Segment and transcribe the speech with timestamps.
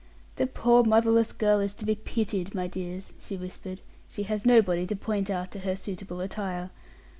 [0.37, 4.87] "The poor motherless girl is to be pitied, my dears," she whispered; "she has nobody
[4.87, 6.71] to point out to her suitable attire.